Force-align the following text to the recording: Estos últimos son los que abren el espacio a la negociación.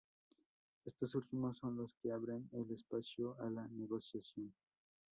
Estos 0.83 1.13
últimos 1.13 1.57
son 1.59 1.77
los 1.77 1.93
que 2.01 2.11
abren 2.11 2.49
el 2.53 2.71
espacio 2.71 3.39
a 3.39 3.47
la 3.51 3.67
negociación. 3.67 4.51